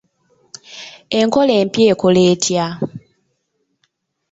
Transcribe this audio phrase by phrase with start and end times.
[1.19, 2.65] Enkola empya ekola etya?